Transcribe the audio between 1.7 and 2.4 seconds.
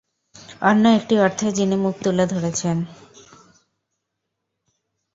মুখ তুলে